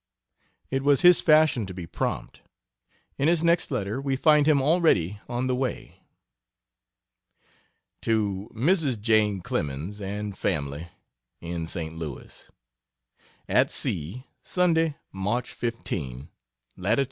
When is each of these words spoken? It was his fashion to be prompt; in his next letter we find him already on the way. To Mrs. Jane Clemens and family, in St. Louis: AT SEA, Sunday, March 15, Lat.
It 0.71 0.81
was 0.83 1.01
his 1.01 1.21
fashion 1.21 1.67
to 1.67 1.75
be 1.75 1.85
prompt; 1.85 2.41
in 3.19 3.27
his 3.27 3.43
next 3.43 3.69
letter 3.69 4.01
we 4.01 4.15
find 4.15 4.47
him 4.47 4.59
already 4.59 5.19
on 5.29 5.45
the 5.45 5.53
way. 5.53 6.01
To 8.01 8.49
Mrs. 8.51 8.99
Jane 8.99 9.41
Clemens 9.41 10.01
and 10.01 10.35
family, 10.35 10.87
in 11.39 11.67
St. 11.67 11.95
Louis: 11.95 12.49
AT 13.47 13.69
SEA, 13.69 14.25
Sunday, 14.41 14.95
March 15.11 15.53
15, 15.53 16.29
Lat. 16.77 16.99